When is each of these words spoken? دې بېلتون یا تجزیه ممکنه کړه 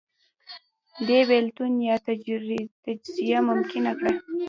دې 1.07 1.19
بېلتون 1.29 1.73
یا 1.89 1.95
تجزیه 2.87 3.39
ممکنه 3.49 3.91
کړه 3.99 4.13